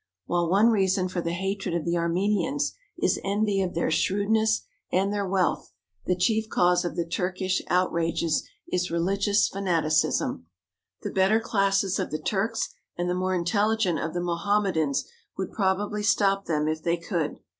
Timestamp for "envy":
3.23-3.61